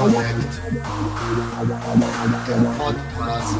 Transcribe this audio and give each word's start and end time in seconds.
Connect. 0.00 0.60
Der 2.46 2.60
Podcast. 2.78 3.58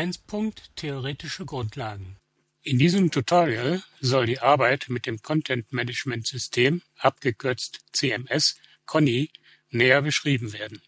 Eins 0.00 0.16
Punkt 0.16 0.74
Theoretische 0.76 1.44
Grundlagen. 1.44 2.16
In 2.62 2.78
diesem 2.78 3.10
Tutorial 3.10 3.82
soll 4.00 4.24
die 4.24 4.38
Arbeit 4.38 4.86
mit 4.88 5.04
dem 5.04 5.20
Content 5.20 5.74
Management 5.74 6.26
System, 6.26 6.80
abgekürzt 6.96 7.80
CMS, 7.92 8.56
Conny, 8.86 9.28
näher 9.68 10.00
beschrieben 10.00 10.54
werden. 10.54 10.80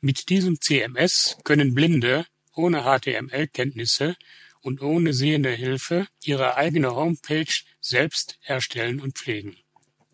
Mit 0.00 0.28
diesem 0.28 0.60
CMS 0.60 1.36
können 1.42 1.74
Blinde 1.74 2.26
ohne 2.54 2.84
HTML-Kenntnisse 2.84 4.14
und 4.60 4.82
ohne 4.82 5.14
sehende 5.14 5.50
Hilfe 5.50 6.06
ihre 6.22 6.54
eigene 6.54 6.94
Homepage 6.94 7.52
selbst 7.80 8.38
erstellen 8.42 9.00
und 9.00 9.18
pflegen. 9.18 9.56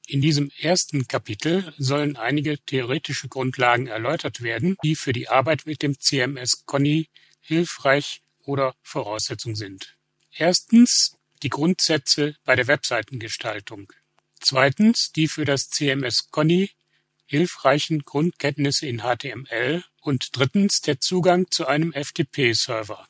In 0.06 0.22
diesem 0.22 0.50
ersten 0.58 1.06
Kapitel 1.08 1.74
sollen 1.76 2.16
einige 2.16 2.56
theoretische 2.56 3.28
Grundlagen 3.28 3.86
erläutert 3.86 4.40
werden, 4.40 4.78
die 4.82 4.94
für 4.96 5.12
die 5.12 5.28
Arbeit 5.28 5.66
mit 5.66 5.82
dem 5.82 6.00
CMS 6.00 6.64
Conny 6.64 7.10
hilfreich 7.44 8.22
oder 8.40 8.74
Voraussetzung 8.82 9.54
sind. 9.54 9.96
Erstens 10.32 11.16
die 11.42 11.50
Grundsätze 11.50 12.36
bei 12.44 12.56
der 12.56 12.66
Webseitengestaltung. 12.66 13.92
Zweitens 14.40 15.12
die 15.12 15.28
für 15.28 15.44
das 15.44 15.68
CMS 15.68 16.30
Conny 16.30 16.70
hilfreichen 17.26 18.00
Grundkenntnisse 18.00 18.86
in 18.86 19.02
HTML 19.02 19.84
und 20.00 20.28
drittens 20.32 20.80
der 20.80 21.00
Zugang 21.00 21.50
zu 21.50 21.66
einem 21.66 21.92
FTP-Server. 21.92 23.06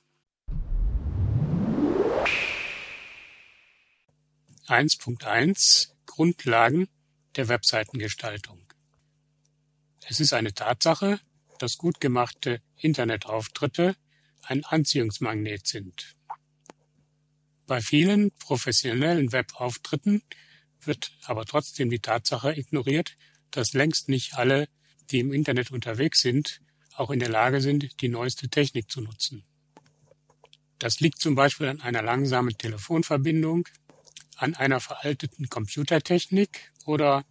1.1 4.67 5.91
Grundlagen 6.07 6.89
der 7.37 7.49
Webseitengestaltung. 7.49 8.65
Es 10.07 10.21
ist 10.21 10.33
eine 10.33 10.55
Tatsache, 10.55 11.21
dass 11.59 11.77
gut 11.77 12.01
gemachte 12.01 12.61
Internetauftritte 12.77 13.97
ein 14.47 14.65
Anziehungsmagnet 14.65 15.67
sind. 15.67 16.17
Bei 17.67 17.81
vielen 17.81 18.31
professionellen 18.33 19.33
Webauftritten 19.33 20.23
wird 20.83 21.13
aber 21.23 21.45
trotzdem 21.47 21.91
die 21.91 22.01
Tatsache 22.01 22.53
ignoriert, 22.57 23.17
dass 23.51 23.73
längst 23.73 24.09
nicht 24.09 24.35
alle, 24.35 24.69
die 25.11 25.21
im 25.21 25.33
Internet 25.33 25.71
unterwegs 25.71 26.21
sind, 26.21 26.61
auch 26.95 27.11
in 27.11 27.21
der 27.21 27.31
Lage 27.31 27.61
sind, 27.61 28.01
die 28.01 28.09
neueste 28.09 28.49
Technik 28.49 28.91
zu 28.91 29.01
nutzen. 29.01 29.45
Das 30.79 31.01
liegt 31.01 31.21
zum 31.21 31.35
Beispiel 31.35 31.69
an 31.69 31.81
einer 31.81 32.03
langsamen 32.03 32.57
Telefonverbindung, 32.59 33.67
an 34.37 34.55
einer 34.55 34.81
veralteten 34.81 35.49
Computertechnik 35.49 36.73
oder 36.85 37.25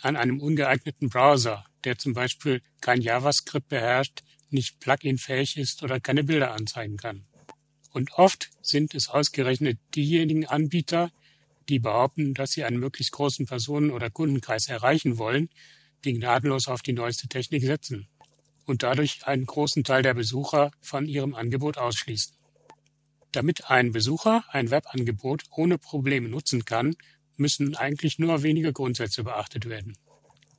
an 0.00 0.16
einem 0.16 0.40
ungeeigneten 0.40 1.08
Browser, 1.08 1.66
der 1.84 1.98
zum 1.98 2.14
Beispiel 2.14 2.62
kein 2.80 3.00
JavaScript 3.00 3.68
beherrscht, 3.68 4.22
nicht 4.50 4.80
plugin-fähig 4.80 5.56
ist 5.56 5.82
oder 5.82 6.00
keine 6.00 6.24
Bilder 6.24 6.52
anzeigen 6.52 6.96
kann. 6.96 7.24
Und 7.90 8.12
oft 8.14 8.50
sind 8.62 8.94
es 8.94 9.08
ausgerechnet 9.08 9.78
diejenigen 9.94 10.46
Anbieter, 10.46 11.10
die 11.68 11.78
behaupten, 11.78 12.34
dass 12.34 12.52
sie 12.52 12.64
einen 12.64 12.78
möglichst 12.78 13.12
großen 13.12 13.46
Personen- 13.46 13.90
oder 13.90 14.10
Kundenkreis 14.10 14.68
erreichen 14.68 15.18
wollen, 15.18 15.48
die 16.04 16.12
gnadenlos 16.12 16.68
auf 16.68 16.82
die 16.82 16.92
neueste 16.92 17.28
Technik 17.28 17.62
setzen 17.62 18.06
und 18.66 18.82
dadurch 18.82 19.26
einen 19.26 19.46
großen 19.46 19.84
Teil 19.84 20.02
der 20.02 20.14
Besucher 20.14 20.70
von 20.80 21.06
ihrem 21.06 21.34
Angebot 21.34 21.78
ausschließen. 21.78 22.34
Damit 23.32 23.70
ein 23.70 23.92
Besucher 23.92 24.44
ein 24.48 24.70
Webangebot 24.70 25.44
ohne 25.50 25.78
Probleme 25.78 26.28
nutzen 26.28 26.64
kann, 26.64 26.96
müssen 27.36 27.76
eigentlich 27.76 28.18
nur 28.18 28.42
wenige 28.42 28.72
Grundsätze 28.72 29.24
beachtet 29.24 29.68
werden. 29.68 29.96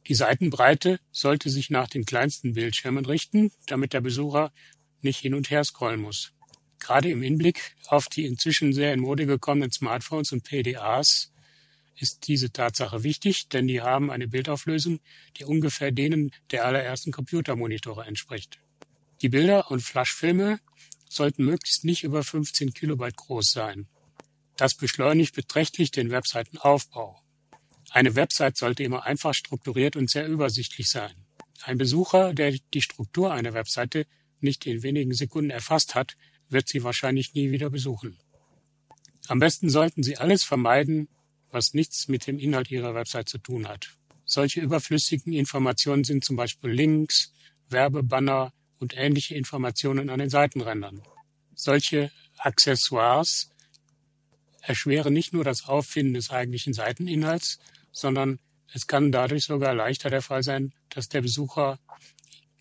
Die 0.07 0.15
Seitenbreite 0.15 0.99
sollte 1.11 1.49
sich 1.49 1.69
nach 1.69 1.89
den 1.89 2.05
kleinsten 2.05 2.53
Bildschirmen 2.53 3.05
richten, 3.05 3.51
damit 3.65 3.91
der 3.91 4.01
Besucher 4.01 4.53
nicht 5.01 5.19
hin 5.19 5.33
und 5.33 5.49
her 5.49 5.63
scrollen 5.65 6.01
muss. 6.01 6.31
Gerade 6.79 7.09
im 7.09 7.21
Hinblick 7.21 7.75
auf 7.87 8.07
die 8.07 8.25
inzwischen 8.25 8.71
sehr 8.71 8.93
in 8.93 9.01
Mode 9.01 9.25
gekommenen 9.25 9.71
Smartphones 9.71 10.31
und 10.31 10.43
PDAs 10.43 11.33
ist 11.95 12.27
diese 12.27 12.51
Tatsache 12.51 13.03
wichtig, 13.03 13.49
denn 13.49 13.67
die 13.67 13.81
haben 13.81 14.11
eine 14.11 14.27
Bildauflösung, 14.27 14.99
die 15.37 15.43
ungefähr 15.43 15.91
denen 15.91 16.31
der 16.51 16.65
allerersten 16.65 17.11
Computermonitore 17.11 18.05
entspricht. 18.05 18.59
Die 19.21 19.29
Bilder 19.29 19.71
und 19.71 19.81
Flashfilme 19.81 20.59
sollten 21.09 21.43
möglichst 21.43 21.83
nicht 21.83 22.03
über 22.03 22.23
15 22.23 22.73
Kilobyte 22.73 23.17
groß 23.17 23.51
sein. 23.51 23.87
Das 24.55 24.75
beschleunigt 24.75 25.35
beträchtlich 25.35 25.91
den 25.91 26.11
Webseitenaufbau. 26.11 27.19
Eine 27.91 28.15
Website 28.15 28.57
sollte 28.57 28.83
immer 28.83 29.05
einfach 29.05 29.33
strukturiert 29.33 29.95
und 29.95 30.09
sehr 30.09 30.27
übersichtlich 30.27 30.89
sein. 30.89 31.13
Ein 31.63 31.77
Besucher, 31.77 32.33
der 32.33 32.55
die 32.73 32.81
Struktur 32.81 33.33
einer 33.33 33.53
Webseite 33.53 34.05
nicht 34.39 34.65
in 34.65 34.83
wenigen 34.83 35.13
Sekunden 35.13 35.49
erfasst 35.49 35.95
hat, 35.95 36.15
wird 36.49 36.67
sie 36.67 36.83
wahrscheinlich 36.83 37.33
nie 37.33 37.51
wieder 37.51 37.69
besuchen. 37.69 38.17
Am 39.27 39.39
besten 39.39 39.69
sollten 39.69 40.03
Sie 40.03 40.17
alles 40.17 40.43
vermeiden, 40.43 41.09
was 41.51 41.73
nichts 41.73 42.07
mit 42.07 42.27
dem 42.27 42.39
Inhalt 42.39 42.71
Ihrer 42.71 42.93
Website 42.93 43.27
zu 43.27 43.37
tun 43.37 43.67
hat. 43.67 43.97
Solche 44.23 44.61
überflüssigen 44.61 45.33
Informationen 45.33 46.03
sind 46.03 46.23
zum 46.23 46.35
Beispiel 46.35 46.69
Links, 46.69 47.33
Werbebanner 47.69 48.53
und 48.79 48.95
ähnliche 48.95 49.35
Informationen 49.35 50.09
an 50.09 50.19
den 50.19 50.29
Seitenrändern. 50.29 51.01
Solche 51.55 52.11
Accessoires 52.37 53.49
erschweren 54.61 55.13
nicht 55.13 55.33
nur 55.33 55.43
das 55.43 55.65
Auffinden 55.65 56.13
des 56.13 56.29
eigentlichen 56.29 56.73
Seiteninhalts, 56.73 57.59
sondern 57.97 58.39
es 58.73 58.85
kann 58.85 59.11
dadurch 59.11 59.45
sogar 59.45 59.73
leichter 59.73 60.09
der 60.09 60.21
Fall 60.21 60.43
sein, 60.43 60.73
dass 60.89 61.09
der 61.09 61.21
Besucher 61.21 61.79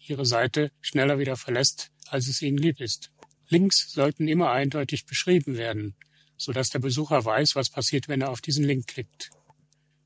Ihre 0.01 0.25
Seite 0.25 0.71
schneller 0.81 1.19
wieder 1.19 1.37
verlässt, 1.37 1.91
als 2.09 2.29
es 2.29 2.41
Ihnen 2.41 2.59
lieb 2.59 2.81
ist. 2.81 3.11
Links 3.49 3.91
sollten 3.93 4.29
immer 4.29 4.51
eindeutig 4.51 5.05
beschrieben 5.05 5.57
werden, 5.57 5.95
so 6.37 6.53
dass 6.53 6.69
der 6.69 6.79
Besucher 6.79 7.25
weiß, 7.25 7.55
was 7.55 7.71
passiert, 7.71 8.09
wenn 8.09 8.23
er 8.23 8.31
auf 8.31 8.41
diesen 8.41 8.65
Link 8.65 8.87
klickt. 8.87 9.31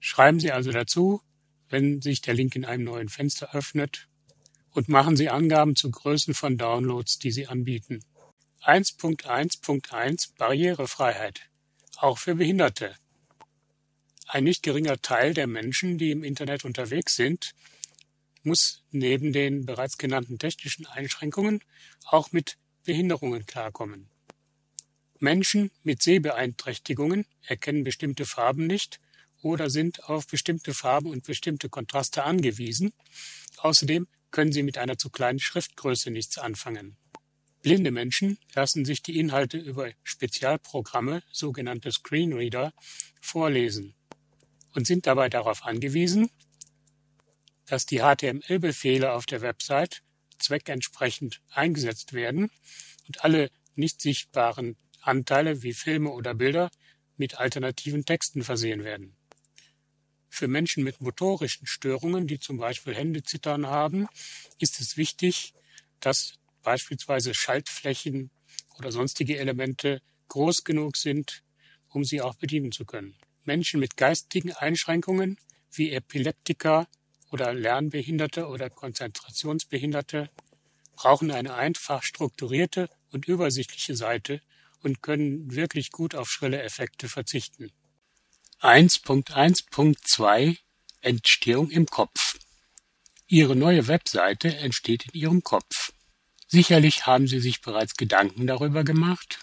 Schreiben 0.00 0.40
Sie 0.40 0.52
also 0.52 0.72
dazu, 0.72 1.22
wenn 1.68 2.00
sich 2.00 2.20
der 2.22 2.34
Link 2.34 2.56
in 2.56 2.64
einem 2.64 2.84
neuen 2.84 3.08
Fenster 3.08 3.54
öffnet 3.54 4.08
und 4.72 4.88
machen 4.88 5.16
Sie 5.16 5.28
Angaben 5.28 5.76
zu 5.76 5.90
Größen 5.90 6.34
von 6.34 6.56
Downloads, 6.56 7.18
die 7.18 7.30
Sie 7.30 7.46
anbieten. 7.46 8.02
1.1.1 8.64 10.36
Barrierefreiheit. 10.36 11.42
Auch 11.96 12.18
für 12.18 12.34
Behinderte. 12.34 12.94
Ein 14.32 14.44
nicht 14.44 14.62
geringer 14.62 15.02
Teil 15.02 15.34
der 15.34 15.48
Menschen, 15.48 15.98
die 15.98 16.12
im 16.12 16.22
Internet 16.22 16.64
unterwegs 16.64 17.16
sind, 17.16 17.52
muss 18.44 18.84
neben 18.92 19.32
den 19.32 19.66
bereits 19.66 19.98
genannten 19.98 20.38
technischen 20.38 20.86
Einschränkungen 20.86 21.64
auch 22.04 22.30
mit 22.30 22.56
Behinderungen 22.84 23.44
klarkommen. 23.44 24.08
Menschen 25.18 25.72
mit 25.82 26.00
Sehbeeinträchtigungen 26.00 27.26
erkennen 27.42 27.82
bestimmte 27.82 28.24
Farben 28.24 28.68
nicht 28.68 29.00
oder 29.42 29.68
sind 29.68 30.04
auf 30.04 30.28
bestimmte 30.28 30.74
Farben 30.74 31.10
und 31.10 31.24
bestimmte 31.24 31.68
Kontraste 31.68 32.22
angewiesen. 32.22 32.92
Außerdem 33.56 34.06
können 34.30 34.52
sie 34.52 34.62
mit 34.62 34.78
einer 34.78 34.96
zu 34.96 35.10
kleinen 35.10 35.40
Schriftgröße 35.40 36.12
nichts 36.12 36.38
anfangen. 36.38 36.96
Blinde 37.62 37.90
Menschen 37.90 38.38
lassen 38.54 38.84
sich 38.84 39.02
die 39.02 39.18
Inhalte 39.18 39.58
über 39.58 39.90
Spezialprogramme, 40.04 41.24
sogenannte 41.32 41.90
Screenreader, 41.90 42.72
vorlesen 43.20 43.96
und 44.74 44.86
sind 44.86 45.06
dabei 45.06 45.28
darauf 45.28 45.64
angewiesen, 45.64 46.30
dass 47.66 47.86
die 47.86 48.00
HTML-Befehle 48.00 49.12
auf 49.12 49.26
der 49.26 49.40
Website 49.42 50.02
zweckentsprechend 50.38 51.40
eingesetzt 51.50 52.12
werden 52.12 52.50
und 53.06 53.24
alle 53.24 53.50
nicht 53.74 54.00
sichtbaren 54.00 54.76
Anteile 55.02 55.62
wie 55.62 55.72
Filme 55.72 56.10
oder 56.10 56.34
Bilder 56.34 56.70
mit 57.16 57.38
alternativen 57.38 58.04
Texten 58.04 58.42
versehen 58.42 58.84
werden. 58.84 59.14
Für 60.28 60.48
Menschen 60.48 60.84
mit 60.84 61.00
motorischen 61.00 61.66
Störungen, 61.66 62.26
die 62.26 62.38
zum 62.38 62.58
Beispiel 62.58 62.94
Händezittern 62.94 63.66
haben, 63.66 64.06
ist 64.58 64.80
es 64.80 64.96
wichtig, 64.96 65.52
dass 66.00 66.34
beispielsweise 66.62 67.34
Schaltflächen 67.34 68.30
oder 68.78 68.92
sonstige 68.92 69.38
Elemente 69.38 70.00
groß 70.28 70.64
genug 70.64 70.96
sind, 70.96 71.42
um 71.88 72.04
sie 72.04 72.22
auch 72.22 72.36
bedienen 72.36 72.72
zu 72.72 72.84
können. 72.84 73.16
Menschen 73.50 73.80
mit 73.80 73.96
geistigen 73.96 74.52
Einschränkungen 74.52 75.36
wie 75.72 75.90
Epileptiker 75.90 76.86
oder 77.32 77.52
Lernbehinderte 77.52 78.46
oder 78.46 78.70
Konzentrationsbehinderte 78.70 80.30
brauchen 80.94 81.32
eine 81.32 81.54
einfach 81.54 82.04
strukturierte 82.04 82.88
und 83.10 83.26
übersichtliche 83.26 83.96
Seite 83.96 84.40
und 84.84 85.02
können 85.02 85.52
wirklich 85.52 85.90
gut 85.90 86.14
auf 86.14 86.30
schrille 86.30 86.62
Effekte 86.62 87.08
verzichten. 87.08 87.72
1.1.2 88.60 90.56
Entstehung 91.00 91.70
im 91.70 91.86
Kopf 91.86 92.38
Ihre 93.26 93.56
neue 93.56 93.88
Webseite 93.88 94.54
entsteht 94.58 95.06
in 95.06 95.20
Ihrem 95.20 95.42
Kopf. 95.42 95.92
Sicherlich 96.46 97.06
haben 97.06 97.26
Sie 97.26 97.40
sich 97.40 97.62
bereits 97.62 97.96
Gedanken 97.96 98.46
darüber 98.46 98.84
gemacht, 98.84 99.40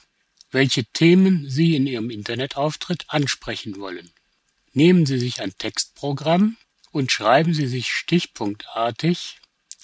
welche 0.51 0.85
Themen 0.85 1.49
Sie 1.49 1.75
in 1.75 1.87
Ihrem 1.87 2.09
Internetauftritt 2.09 3.05
ansprechen 3.07 3.77
wollen. 3.77 4.11
Nehmen 4.73 5.05
Sie 5.05 5.19
sich 5.19 5.41
ein 5.41 5.53
Textprogramm 5.57 6.57
und 6.91 7.11
schreiben 7.11 7.53
Sie 7.53 7.67
sich 7.67 7.87
stichpunktartig 7.87 9.37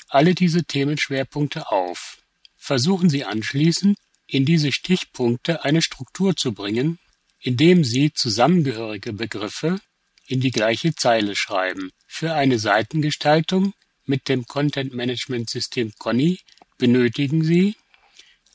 alle 0.08 0.36
diese 0.36 0.64
Themenschwerpunkte 0.64 1.72
auf. 1.72 2.18
Versuchen 2.56 3.10
Sie 3.10 3.26
anschließend, 3.26 3.98
in 4.28 4.46
diese 4.46 4.72
Stichpunkte 4.72 5.64
eine 5.64 5.82
Struktur 5.82 6.36
zu 6.36 6.54
bringen, 6.54 7.00
indem 7.40 7.84
Sie 7.84 8.14
zusammengehörige 8.14 9.14
Begriffe 9.14 9.80
in 10.28 10.40
die 10.40 10.52
gleiche 10.52 10.96
Zeile 10.96 11.36
schreiben. 11.36 11.92
Für 12.08 12.34
eine 12.34 12.58
Seitengestaltung 12.58 13.74
mit 14.06 14.30
dem 14.30 14.46
Content 14.46 14.94
Management 14.94 15.50
System 15.50 15.92
Conny 15.98 16.40
benötigen 16.78 17.44
Sie 17.44 17.76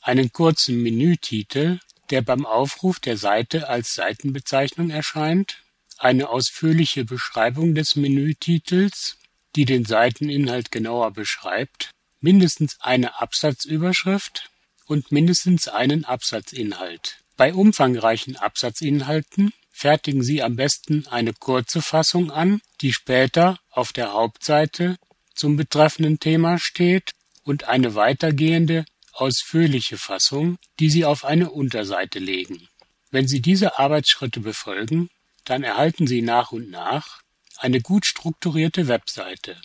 einen 0.01 0.31
kurzen 0.31 0.81
Menütitel, 0.81 1.79
der 2.09 2.21
beim 2.21 2.45
Aufruf 2.45 2.99
der 2.99 3.17
Seite 3.17 3.69
als 3.69 3.93
Seitenbezeichnung 3.93 4.89
erscheint, 4.89 5.61
eine 5.97 6.29
ausführliche 6.29 7.05
Beschreibung 7.05 7.75
des 7.75 7.95
Menütitels, 7.95 9.17
die 9.55 9.65
den 9.65 9.85
Seiteninhalt 9.85 10.71
genauer 10.71 11.11
beschreibt, 11.11 11.91
mindestens 12.21 12.77
eine 12.79 13.19
Absatzüberschrift 13.19 14.49
und 14.85 15.11
mindestens 15.11 15.67
einen 15.67 16.05
Absatzinhalt. 16.05 17.19
Bei 17.37 17.53
umfangreichen 17.53 18.35
Absatzinhalten 18.35 19.53
fertigen 19.71 20.23
Sie 20.23 20.43
am 20.43 20.55
besten 20.55 21.07
eine 21.07 21.33
kurze 21.33 21.81
Fassung 21.81 22.31
an, 22.31 22.61
die 22.81 22.91
später 22.91 23.59
auf 23.69 23.93
der 23.93 24.13
Hauptseite 24.13 24.97
zum 25.35 25.55
betreffenden 25.55 26.19
Thema 26.19 26.57
steht 26.59 27.13
und 27.43 27.63
eine 27.63 27.95
weitergehende, 27.95 28.83
ausführliche 29.19 29.97
Fassung, 29.97 30.57
die 30.79 30.89
Sie 30.89 31.05
auf 31.05 31.25
eine 31.25 31.51
Unterseite 31.51 32.19
legen. 32.19 32.67
Wenn 33.11 33.27
Sie 33.27 33.41
diese 33.41 33.79
Arbeitsschritte 33.79 34.39
befolgen, 34.39 35.09
dann 35.45 35.63
erhalten 35.63 36.07
Sie 36.07 36.21
nach 36.21 36.51
und 36.51 36.69
nach 36.69 37.21
eine 37.57 37.81
gut 37.81 38.05
strukturierte 38.05 38.87
Webseite. 38.87 39.59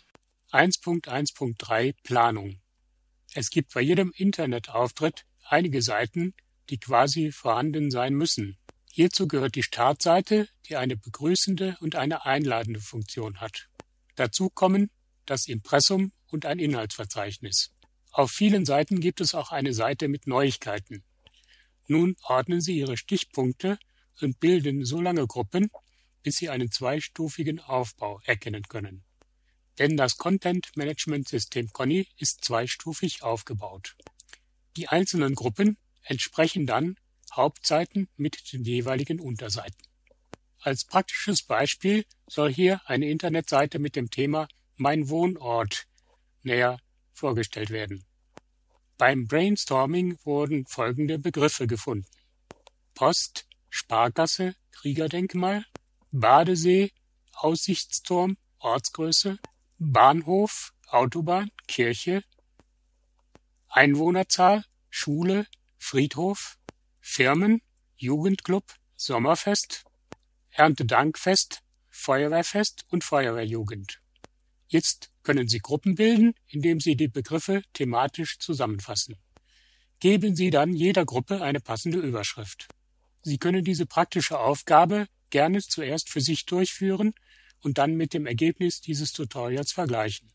1.1.3 0.50 1.94
Planung 2.02 2.60
Es 3.34 3.50
gibt 3.50 3.74
bei 3.74 3.80
jedem 3.80 4.12
Internetauftritt 4.16 5.24
einige 5.48 5.82
Seiten, 5.82 6.34
die 6.70 6.78
quasi 6.78 7.32
vorhanden 7.32 7.90
sein 7.90 8.14
müssen. 8.14 8.56
Hierzu 8.90 9.28
gehört 9.28 9.56
die 9.56 9.62
Startseite, 9.62 10.48
die 10.68 10.76
eine 10.76 10.96
begrüßende 10.96 11.76
und 11.80 11.96
eine 11.96 12.24
einladende 12.24 12.80
Funktion 12.80 13.40
hat. 13.40 13.68
Dazu 14.14 14.48
kommen 14.48 14.90
das 15.26 15.46
Impressum 15.46 16.12
und 16.28 16.46
ein 16.46 16.58
Inhaltsverzeichnis. 16.58 17.72
Auf 18.14 18.30
vielen 18.30 18.64
Seiten 18.64 19.00
gibt 19.00 19.20
es 19.20 19.34
auch 19.34 19.50
eine 19.50 19.74
Seite 19.74 20.06
mit 20.06 20.28
Neuigkeiten. 20.28 21.02
Nun 21.88 22.14
ordnen 22.22 22.60
Sie 22.60 22.78
Ihre 22.78 22.96
Stichpunkte 22.96 23.76
und 24.20 24.38
bilden 24.38 24.84
so 24.84 25.00
lange 25.00 25.26
Gruppen, 25.26 25.68
bis 26.22 26.36
Sie 26.36 26.48
einen 26.48 26.70
zweistufigen 26.70 27.58
Aufbau 27.58 28.20
erkennen 28.24 28.62
können. 28.68 29.02
Denn 29.80 29.96
das 29.96 30.16
Content 30.16 30.76
Management 30.76 31.26
System 31.26 31.72
Conny 31.72 32.06
ist 32.16 32.44
zweistufig 32.44 33.24
aufgebaut. 33.24 33.96
Die 34.76 34.86
einzelnen 34.86 35.34
Gruppen 35.34 35.76
entsprechen 36.04 36.66
dann 36.66 36.94
Hauptseiten 37.32 38.08
mit 38.16 38.52
den 38.52 38.62
jeweiligen 38.62 39.18
Unterseiten. 39.18 39.82
Als 40.60 40.84
praktisches 40.84 41.42
Beispiel 41.42 42.04
soll 42.28 42.54
hier 42.54 42.80
eine 42.88 43.10
Internetseite 43.10 43.80
mit 43.80 43.96
dem 43.96 44.08
Thema 44.08 44.46
mein 44.76 45.08
Wohnort 45.08 45.88
näher 46.44 46.78
vorgestellt 47.14 47.70
werden. 47.70 48.04
Beim 48.98 49.26
Brainstorming 49.26 50.18
wurden 50.24 50.66
folgende 50.66 51.18
Begriffe 51.18 51.66
gefunden. 51.66 52.06
Post, 52.94 53.46
Sparkasse, 53.70 54.54
Kriegerdenkmal, 54.72 55.64
Badesee, 56.12 56.92
Aussichtsturm, 57.32 58.36
Ortsgröße, 58.58 59.38
Bahnhof, 59.78 60.72
Autobahn, 60.86 61.50
Kirche, 61.66 62.22
Einwohnerzahl, 63.68 64.64
Schule, 64.90 65.46
Friedhof, 65.78 66.58
Firmen, 67.00 67.60
Jugendclub, 67.96 68.64
Sommerfest, 68.94 69.84
Erntedankfest, 70.50 71.62
Feuerwehrfest 71.90 72.84
und 72.90 73.02
Feuerwehrjugend. 73.02 74.00
Jetzt 74.68 75.10
können 75.24 75.48
Sie 75.48 75.58
Gruppen 75.58 75.96
bilden, 75.96 76.34
indem 76.46 76.80
Sie 76.80 76.96
die 76.96 77.08
Begriffe 77.08 77.62
thematisch 77.72 78.38
zusammenfassen. 78.38 79.16
Geben 79.98 80.36
Sie 80.36 80.50
dann 80.50 80.72
jeder 80.72 81.04
Gruppe 81.04 81.42
eine 81.42 81.60
passende 81.60 81.98
Überschrift. 81.98 82.68
Sie 83.22 83.38
können 83.38 83.64
diese 83.64 83.86
praktische 83.86 84.38
Aufgabe 84.38 85.06
gerne 85.30 85.60
zuerst 85.62 86.10
für 86.10 86.20
sich 86.20 86.44
durchführen 86.44 87.14
und 87.60 87.78
dann 87.78 87.96
mit 87.96 88.12
dem 88.12 88.26
Ergebnis 88.26 88.80
dieses 88.80 89.12
Tutorials 89.12 89.72
vergleichen. 89.72 90.30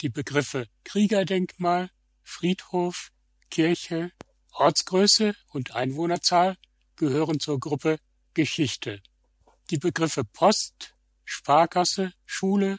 Die 0.00 0.08
Begriffe 0.08 0.68
Kriegerdenkmal, 0.84 1.90
Friedhof, 2.22 3.10
Kirche, 3.50 4.12
Ortsgröße 4.52 5.34
und 5.48 5.74
Einwohnerzahl 5.74 6.56
gehören 6.96 7.40
zur 7.40 7.58
Gruppe 7.58 7.98
Geschichte. 8.34 9.02
Die 9.70 9.78
Begriffe 9.78 10.24
Post, 10.24 10.94
Sparkasse, 11.24 12.12
Schule, 12.24 12.78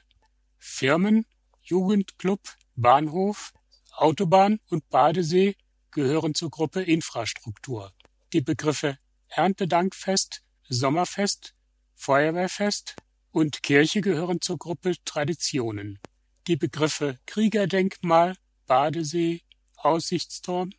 Firmen, 0.57 1.25
Jugendclub, 1.63 2.41
Bahnhof, 2.75 3.53
Autobahn 3.91 4.59
und 4.69 4.89
Badesee 4.89 5.55
gehören 5.91 6.33
zur 6.35 6.49
Gruppe 6.49 6.81
Infrastruktur. 6.81 7.93
Die 8.33 8.41
Begriffe 8.41 8.97
Erntedankfest, 9.29 10.43
Sommerfest, 10.67 11.53
Feuerwehrfest 11.95 12.95
und 13.31 13.63
Kirche 13.63 14.01
gehören 14.01 14.41
zur 14.41 14.57
Gruppe 14.57 14.93
Traditionen. 15.05 15.99
Die 16.47 16.57
Begriffe 16.57 17.19
Kriegerdenkmal, 17.25 18.35
Badesee, 18.65 19.41
Aussichtsturm, 19.77 20.71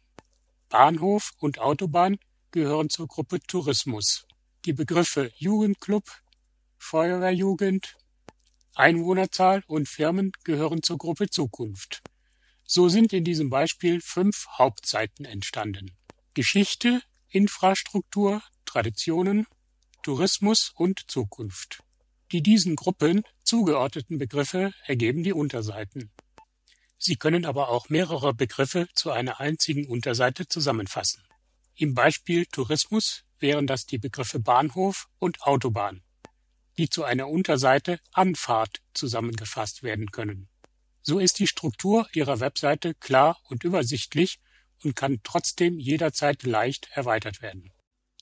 Bahnhof 0.69 1.33
und 1.39 1.59
Autobahn 1.59 2.19
gehören 2.51 2.91
zur 2.91 3.09
Gruppe 3.09 3.41
Tourismus. 3.41 4.27
Die 4.65 4.73
Begriffe 4.73 5.33
Jugendclub, 5.37 6.05
Feuerwehrjugend, 6.79 7.97
Einwohnerzahl 8.75 9.63
und 9.67 9.89
Firmen 9.89 10.33
gehören 10.45 10.83
zur 10.83 10.99
Gruppe 10.99 11.29
Zukunft. 11.29 12.03
So 12.65 12.89
sind 12.89 13.13
in 13.13 13.25
diesem 13.25 13.51
Beispiel 13.51 14.01
fünf 14.01 14.47
Hauptseiten 14.59 15.25
entstanden. 15.25 15.97
Geschichte, 16.35 17.01
Infrastruktur, 17.29 18.43
Traditionen, 18.65 19.47
Tourismus 20.03 20.73
und 20.75 21.05
Zukunft. 21.09 21.83
Die 22.33 22.43
diesen 22.43 22.75
Gruppen 22.75 23.23
zugeordneten 23.45 24.19
Begriffe 24.19 24.73
ergeben 24.87 25.23
die 25.23 25.33
Unterseiten. 25.33 26.11
Sie 26.99 27.17
können 27.17 27.45
aber 27.45 27.69
auch 27.69 27.91
mehrere 27.91 28.35
Begriffe 28.35 28.89
zu 28.95 29.11
einer 29.11 29.41
einzigen 29.41 29.87
Unterseite 29.87 30.49
zusammenfassen. 30.49 31.23
Im 31.77 31.95
Beispiel 31.95 32.47
Tourismus 32.47 33.25
wären 33.39 33.67
das 33.67 33.87
die 33.87 33.99
Begriffe 33.99 34.41
Bahnhof 34.41 35.09
und 35.19 35.43
Autobahn 35.43 36.04
die 36.79 36.89
zu 36.89 37.05
einer 37.05 37.29
Unterseite 37.29 38.01
Anfahrt 38.13 38.83
zusammengefasst 38.95 39.83
werden 39.83 40.11
können. 40.11 40.49
So 41.03 41.19
ist 41.19 41.39
die 41.39 41.47
Struktur 41.47 42.09
Ihrer 42.15 42.41
Webseite 42.41 42.95
klar 42.95 43.39
und 43.45 43.65
übersichtlich 43.65 44.41
und 44.83 44.97
kann 44.97 45.21
trotzdem 45.23 45.79
jederzeit 45.79 46.43
leicht 46.45 46.89
erweitert 46.93 47.43
werden. 47.43 47.73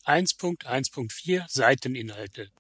1.1.4 0.05 1.45
Seiteninhalte 1.49 2.51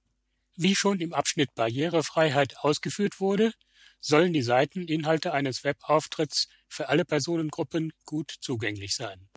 Wie 0.54 0.76
schon 0.76 1.00
im 1.00 1.12
Abschnitt 1.12 1.54
Barrierefreiheit 1.54 2.58
ausgeführt 2.58 3.20
wurde, 3.20 3.52
sollen 4.00 4.32
die 4.32 4.42
Seiteninhalte 4.42 5.32
eines 5.32 5.64
Webauftritts 5.64 6.49
für 6.68 6.88
alle 6.88 7.04
Personengruppen 7.04 7.92
gut 8.04 8.32
zugänglich 8.40 8.94
sein. 8.94 9.28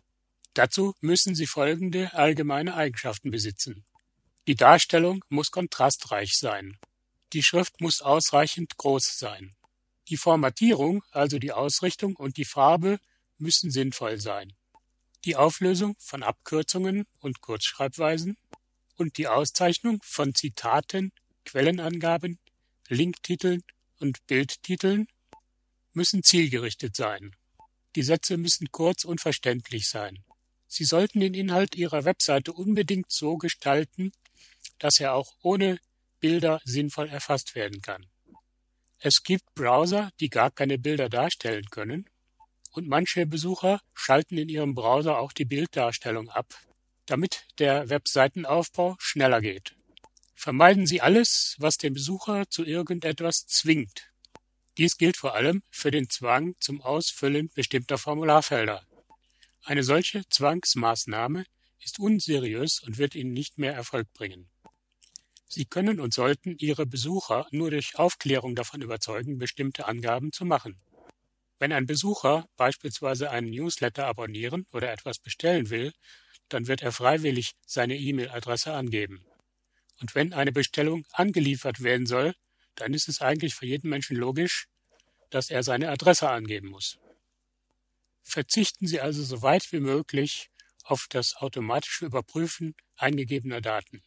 Dazu 0.54 0.94
müssen 1.00 1.34
sie 1.34 1.46
folgende 1.46 2.14
allgemeine 2.14 2.74
Eigenschaften 2.74 3.30
besitzen. 3.30 3.84
Die 4.46 4.54
Darstellung 4.54 5.24
muss 5.28 5.50
kontrastreich 5.50 6.36
sein. 6.36 6.78
Die 7.32 7.42
Schrift 7.42 7.80
muss 7.80 8.00
ausreichend 8.00 8.76
groß 8.76 9.18
sein. 9.18 9.56
Die 10.08 10.16
Formatierung, 10.16 11.02
also 11.10 11.40
die 11.40 11.50
Ausrichtung 11.50 12.14
und 12.14 12.36
die 12.36 12.44
Farbe 12.44 13.00
müssen 13.38 13.72
sinnvoll 13.72 14.20
sein. 14.20 14.52
Die 15.24 15.34
Auflösung 15.34 15.96
von 15.98 16.22
Abkürzungen 16.22 17.06
und 17.18 17.40
Kurzschreibweisen 17.40 18.36
und 18.94 19.18
die 19.18 19.26
Auszeichnung 19.26 20.00
von 20.04 20.32
Zitaten, 20.32 21.10
Quellenangaben, 21.44 22.38
Linktiteln 22.88 23.64
und 23.98 24.24
Bildtiteln 24.28 25.08
müssen 25.92 26.22
zielgerichtet 26.22 26.94
sein. 26.94 27.34
Die 27.96 28.02
Sätze 28.02 28.36
müssen 28.36 28.70
kurz 28.70 29.04
und 29.04 29.20
verständlich 29.20 29.88
sein. 29.88 30.22
Sie 30.68 30.84
sollten 30.84 31.18
den 31.18 31.34
Inhalt 31.34 31.74
Ihrer 31.74 32.04
Webseite 32.04 32.52
unbedingt 32.52 33.10
so 33.10 33.38
gestalten, 33.38 34.12
dass 34.78 35.00
er 35.00 35.14
auch 35.14 35.34
ohne 35.42 35.78
Bilder 36.20 36.60
sinnvoll 36.64 37.08
erfasst 37.08 37.54
werden 37.54 37.82
kann. 37.82 38.06
Es 38.98 39.22
gibt 39.22 39.54
Browser, 39.54 40.10
die 40.20 40.30
gar 40.30 40.50
keine 40.50 40.78
Bilder 40.78 41.08
darstellen 41.08 41.66
können, 41.70 42.08
und 42.72 42.88
manche 42.88 43.26
Besucher 43.26 43.80
schalten 43.94 44.36
in 44.36 44.48
ihrem 44.48 44.74
Browser 44.74 45.18
auch 45.18 45.32
die 45.32 45.46
Bilddarstellung 45.46 46.28
ab, 46.28 46.54
damit 47.06 47.46
der 47.58 47.88
Webseitenaufbau 47.88 48.96
schneller 48.98 49.40
geht. 49.40 49.74
Vermeiden 50.34 50.86
Sie 50.86 51.00
alles, 51.00 51.56
was 51.58 51.78
den 51.78 51.94
Besucher 51.94 52.48
zu 52.50 52.64
irgendetwas 52.64 53.46
zwingt. 53.46 54.10
Dies 54.76 54.98
gilt 54.98 55.16
vor 55.16 55.34
allem 55.34 55.62
für 55.70 55.90
den 55.90 56.10
Zwang 56.10 56.54
zum 56.60 56.82
Ausfüllen 56.82 57.50
bestimmter 57.54 57.96
Formularfelder. 57.96 58.86
Eine 59.64 59.82
solche 59.82 60.28
Zwangsmaßnahme 60.28 61.46
ist 61.80 61.98
unseriös 61.98 62.82
und 62.82 62.98
wird 62.98 63.14
Ihnen 63.14 63.32
nicht 63.32 63.56
mehr 63.56 63.72
Erfolg 63.72 64.12
bringen. 64.12 64.50
Sie 65.48 65.64
können 65.64 66.00
und 66.00 66.12
sollten 66.12 66.56
Ihre 66.58 66.86
Besucher 66.86 67.46
nur 67.50 67.70
durch 67.70 67.98
Aufklärung 67.98 68.54
davon 68.54 68.82
überzeugen, 68.82 69.38
bestimmte 69.38 69.86
Angaben 69.86 70.32
zu 70.32 70.44
machen. 70.44 70.80
Wenn 71.58 71.72
ein 71.72 71.86
Besucher 71.86 72.48
beispielsweise 72.56 73.30
einen 73.30 73.50
Newsletter 73.50 74.06
abonnieren 74.06 74.66
oder 74.72 74.92
etwas 74.92 75.18
bestellen 75.18 75.70
will, 75.70 75.92
dann 76.48 76.66
wird 76.66 76.82
er 76.82 76.92
freiwillig 76.92 77.52
seine 77.66 77.96
E-Mail-Adresse 77.96 78.72
angeben. 78.72 79.24
Und 80.00 80.14
wenn 80.14 80.32
eine 80.32 80.52
Bestellung 80.52 81.06
angeliefert 81.12 81.82
werden 81.82 82.06
soll, 82.06 82.34
dann 82.74 82.92
ist 82.92 83.08
es 83.08 83.20
eigentlich 83.22 83.54
für 83.54 83.66
jeden 83.66 83.88
Menschen 83.88 84.16
logisch, 84.16 84.66
dass 85.30 85.50
er 85.50 85.62
seine 85.62 85.90
Adresse 85.90 86.28
angeben 86.28 86.68
muss. 86.68 86.98
Verzichten 88.22 88.86
Sie 88.86 89.00
also 89.00 89.22
so 89.22 89.42
weit 89.42 89.72
wie 89.72 89.80
möglich 89.80 90.50
auf 90.84 91.06
das 91.08 91.36
automatische 91.36 92.04
Überprüfen 92.04 92.74
eingegebener 92.96 93.60
Daten. 93.60 94.02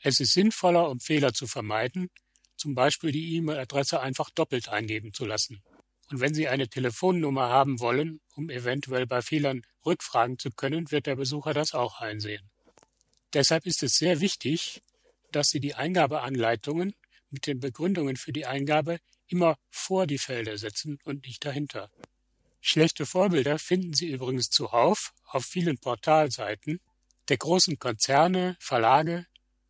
Es 0.00 0.20
ist 0.20 0.32
sinnvoller, 0.32 0.88
um 0.88 1.00
Fehler 1.00 1.32
zu 1.32 1.46
vermeiden, 1.46 2.10
zum 2.56 2.74
Beispiel 2.74 3.12
die 3.12 3.36
E-Mail-Adresse 3.36 4.00
einfach 4.00 4.30
doppelt 4.30 4.68
eingeben 4.68 5.12
zu 5.12 5.24
lassen. 5.24 5.62
Und 6.10 6.20
wenn 6.20 6.34
Sie 6.34 6.48
eine 6.48 6.68
Telefonnummer 6.68 7.48
haben 7.48 7.80
wollen, 7.80 8.20
um 8.34 8.48
eventuell 8.50 9.06
bei 9.06 9.22
Fehlern 9.22 9.62
rückfragen 9.84 10.38
zu 10.38 10.50
können, 10.50 10.90
wird 10.90 11.06
der 11.06 11.16
Besucher 11.16 11.52
das 11.52 11.74
auch 11.74 12.00
einsehen. 12.00 12.48
Deshalb 13.34 13.66
ist 13.66 13.82
es 13.82 13.94
sehr 13.94 14.20
wichtig, 14.20 14.82
dass 15.32 15.48
Sie 15.48 15.60
die 15.60 15.74
Eingabeanleitungen 15.74 16.94
mit 17.30 17.46
den 17.46 17.60
Begründungen 17.60 18.16
für 18.16 18.32
die 18.32 18.46
Eingabe 18.46 19.00
immer 19.26 19.58
vor 19.68 20.06
die 20.06 20.18
Felder 20.18 20.56
setzen 20.56 20.98
und 21.04 21.26
nicht 21.26 21.44
dahinter. 21.44 21.90
Schlechte 22.60 23.04
Vorbilder 23.04 23.58
finden 23.58 23.92
Sie 23.92 24.08
übrigens 24.08 24.48
zuhauf 24.48 25.12
auf 25.24 25.44
vielen 25.44 25.78
Portalseiten 25.78 26.80
der 27.28 27.36
großen 27.36 27.78
Konzerne, 27.78 28.56
Verlage, 28.58 29.26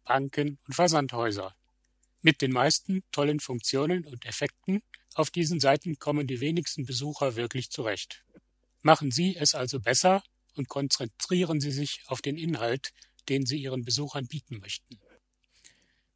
Banken 0.09 0.59
und 0.67 0.75
Versandhäuser. 0.75 1.55
Mit 2.23 2.41
den 2.41 2.51
meisten 2.51 3.05
tollen 3.13 3.41
Funktionen 3.41 4.07
und 4.07 4.25
Effekten 4.25 4.83
auf 5.15 5.31
diesen 5.31 5.61
Seiten 5.61 5.99
kommen 5.99 6.27
die 6.27 6.41
wenigsten 6.41 6.87
Besucher 6.87 7.37
wirklich 7.37 7.71
zurecht. 7.71 8.25
Machen 8.81 9.11
Sie 9.11 9.37
es 9.37 9.55
also 9.55 9.81
besser 9.81 10.23
und 10.55 10.69
konzentrieren 10.69 11.61
Sie 11.61 11.71
sich 11.71 12.03
auf 12.07 12.23
den 12.23 12.39
Inhalt, 12.39 12.95
den 13.29 13.45
Sie 13.45 13.59
Ihren 13.59 13.85
Besuchern 13.85 14.27
bieten 14.27 14.61
möchten. 14.61 14.99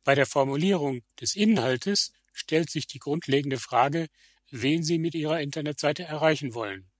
Bei 0.04 0.14
der 0.14 0.26
Formulierung 0.26 1.02
des 1.20 1.36
Inhaltes 1.36 2.12
stellt 2.32 2.70
sich 2.70 2.86
die 2.86 2.98
grundlegende 2.98 3.58
Frage, 3.58 4.08
wen 4.50 4.82
Sie 4.82 4.98
mit 4.98 5.14
Ihrer 5.14 5.40
Internetseite 5.40 6.04
erreichen 6.04 6.54
wollen. 6.54 6.90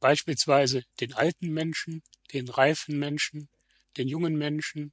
Beispielsweise 0.00 0.82
den 0.98 1.14
alten 1.14 1.50
Menschen, 1.50 2.02
den 2.32 2.48
reifen 2.48 2.98
Menschen, 2.98 3.48
den 3.96 4.08
jungen 4.08 4.36
Menschen, 4.36 4.92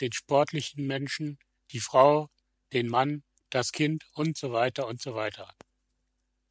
den 0.00 0.12
sportlichen 0.12 0.86
Menschen, 0.86 1.38
die 1.72 1.80
Frau, 1.80 2.30
den 2.72 2.88
Mann, 2.88 3.22
das 3.50 3.72
Kind 3.72 4.06
und 4.14 4.36
so 4.36 4.52
weiter 4.52 4.86
und 4.86 5.00
so 5.00 5.14
weiter. 5.14 5.54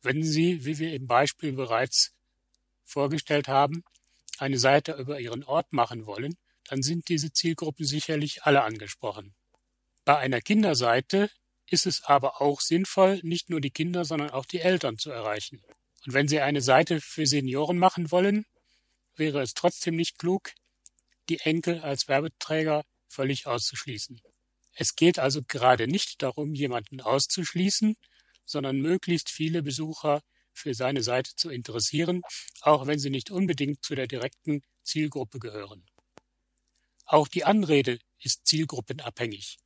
Wenn 0.02 0.24
Sie, 0.24 0.66
wie 0.66 0.80
wir 0.80 0.94
im 0.94 1.08
Beispiel 1.08 1.54
bereits 1.54 2.14
vorgestellt 2.84 3.48
haben, 3.48 3.84
eine 4.38 4.58
Seite 4.58 4.94
über 4.94 5.20
Ihren 5.20 5.44
Ort 5.44 5.74
machen 5.74 6.06
wollen, 6.06 6.36
dann 6.66 6.82
sind 6.82 7.10
diese 7.10 7.32
Zielgruppen 7.32 7.86
sicherlich 7.86 8.44
alle 8.44 8.64
angesprochen. 8.64 9.34
Bei 10.04 10.18
einer 10.18 10.42
Kinderseite 10.42 11.30
ist 11.68 11.86
es 11.86 12.04
aber 12.04 12.42
auch 12.42 12.62
sinnvoll, 12.62 13.20
nicht 13.24 13.50
nur 13.50 13.62
die 13.62 13.72
Kinder, 13.72 14.06
sondern 14.06 14.30
auch 14.30 14.46
die 14.46 14.60
Eltern 14.60 14.98
zu 14.98 15.10
erreichen. 15.10 15.62
Und 16.06 16.14
wenn 16.14 16.28
Sie 16.28 16.40
eine 16.40 16.62
Seite 16.62 17.02
für 17.02 17.26
Senioren 17.26 17.80
machen 17.80 18.12
wollen, 18.12 18.46
wäre 19.16 19.42
es 19.42 19.54
trotzdem 19.54 19.96
nicht 19.96 20.20
klug, 20.20 20.52
die 21.30 21.40
Enkel 21.40 21.80
als 21.80 22.08
Werbeträger 22.08 22.84
völlig 23.16 23.48
auszuschließen. 23.48 24.22
Es 24.74 24.96
geht 24.96 25.20
also 25.20 25.42
gerade 25.42 25.88
nicht 25.88 26.22
darum, 26.22 26.54
jemanden 26.54 27.02
auszuschließen, 27.02 27.96
sondern 28.44 28.78
möglichst 28.78 29.30
viele 29.30 29.64
Besucher 29.64 30.22
für 30.54 30.74
seine 30.74 31.02
Seite 31.02 31.32
zu 31.36 31.50
interessieren, 31.50 32.22
auch 32.62 32.86
wenn 32.88 33.00
sie 33.00 33.10
nicht 33.10 33.32
unbedingt 33.32 33.84
zu 33.84 33.96
der 33.96 34.08
direkten 34.08 34.62
Zielgruppe 34.84 35.40
gehören. 35.40 35.86
Auch 37.06 37.28
die 37.28 37.46
Anrede 37.46 38.00
ist 38.20 38.46
zielgruppenabhängig. 38.48 39.58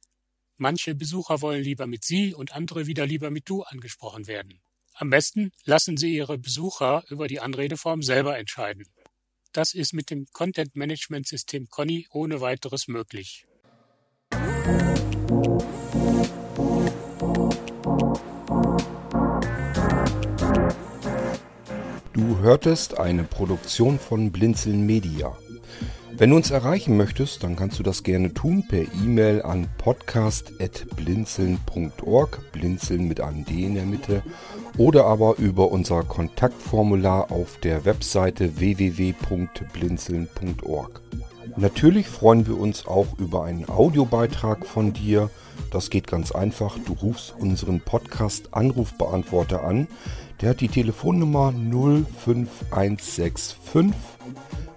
Manche 0.57 0.93
Besucher 0.93 1.41
wollen 1.41 1.63
lieber 1.63 1.87
mit 1.87 2.03
Sie 2.03 2.33
und 2.33 2.51
andere 2.51 2.85
wieder 2.85 3.05
lieber 3.05 3.29
mit 3.29 3.49
Du 3.49 3.63
angesprochen 3.63 4.27
werden. 4.27 4.61
Am 4.93 5.09
besten 5.09 5.51
lassen 5.63 5.95
Sie 5.95 6.13
Ihre 6.13 6.37
Besucher 6.37 7.05
über 7.09 7.27
die 7.27 7.39
Anredeform 7.39 8.01
selber 8.01 8.37
entscheiden. 8.37 8.85
Das 9.51 9.73
ist 9.73 9.93
mit 9.93 10.11
dem 10.11 10.27
Content 10.31 10.75
Management 10.75 11.27
System 11.27 11.67
Conny 11.69 12.05
ohne 12.11 12.39
weiteres 12.39 12.87
möglich. 12.87 13.47
Du 22.13 22.37
hörtest 22.39 22.99
eine 22.99 23.23
Produktion 23.23 23.97
von 23.97 24.31
Blinzeln 24.31 24.85
Media. 24.85 25.35
Wenn 26.11 26.29
du 26.31 26.35
uns 26.35 26.51
erreichen 26.51 26.97
möchtest, 26.97 27.43
dann 27.43 27.55
kannst 27.55 27.79
du 27.79 27.83
das 27.83 28.03
gerne 28.03 28.33
tun 28.33 28.67
per 28.67 28.81
E-Mail 28.81 29.41
an 29.41 29.69
podcast.blinzeln.org, 29.77 32.51
blinzeln 32.51 33.07
mit 33.07 33.21
einem 33.21 33.45
D 33.45 33.63
in 33.63 33.75
der 33.75 33.85
Mitte, 33.85 34.21
oder 34.77 35.05
aber 35.05 35.37
über 35.37 35.71
unser 35.71 36.03
Kontaktformular 36.03 37.31
auf 37.31 37.57
der 37.57 37.85
Webseite 37.85 38.59
www.blinzeln.org. 38.59 41.01
Natürlich 41.57 42.07
freuen 42.07 42.45
wir 42.47 42.57
uns 42.57 42.87
auch 42.87 43.17
über 43.17 43.43
einen 43.43 43.67
Audiobeitrag 43.67 44.65
von 44.65 44.93
dir. 44.93 45.29
Das 45.71 45.89
geht 45.89 46.07
ganz 46.07 46.31
einfach. 46.31 46.77
Du 46.85 46.93
rufst 46.93 47.35
unseren 47.37 47.81
Podcast 47.81 48.53
Anrufbeantworter 48.53 49.61
an. 49.63 49.89
Der 50.41 50.51
hat 50.51 50.61
die 50.61 50.69
Telefonnummer 50.69 51.51
05165 51.51 53.57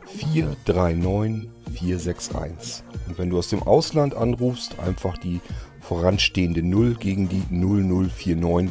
439 0.07 1.49
461. 1.73 2.85
Und 3.09 3.19
wenn 3.19 3.31
du 3.31 3.39
aus 3.39 3.49
dem 3.49 3.63
Ausland 3.63 4.15
anrufst, 4.15 4.79
einfach 4.79 5.19
die 5.19 5.41
voranstehende 5.81 6.63
0 6.63 6.95
gegen 6.95 7.29
die 7.29 7.43
0049 7.51 8.71